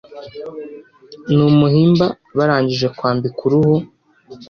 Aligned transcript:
ni 1.33 1.41
umuhimba 1.49 2.05
barangije 2.37 2.87
kwambika 2.97 3.39
uruhu 3.47 3.77